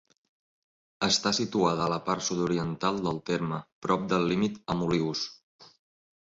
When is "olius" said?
4.89-5.29